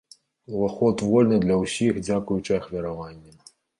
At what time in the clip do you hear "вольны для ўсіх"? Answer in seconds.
1.09-1.99